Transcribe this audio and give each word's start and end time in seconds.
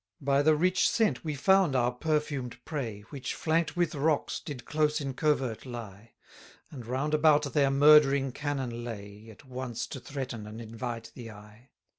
26 0.17 0.25
By 0.25 0.41
the 0.41 0.55
rich 0.55 0.89
scent 0.89 1.23
we 1.23 1.35
found 1.35 1.75
our 1.75 1.91
perfumed 1.91 2.57
prey, 2.65 3.01
Which, 3.11 3.35
flank'd 3.35 3.73
with 3.73 3.93
rocks, 3.93 4.39
did 4.39 4.65
close 4.65 4.99
in 4.99 5.13
covert 5.13 5.63
lie; 5.63 6.13
And 6.71 6.87
round 6.87 7.13
about 7.13 7.43
their 7.53 7.69
murdering 7.69 8.31
cannon 8.31 8.83
lay, 8.83 9.27
At 9.29 9.45
once 9.45 9.85
to 9.85 9.99
threaten 9.99 10.47
and 10.47 10.59
invite 10.59 11.11
the 11.13 11.29
eye. 11.29 11.69